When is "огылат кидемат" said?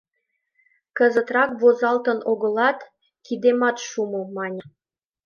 2.31-3.77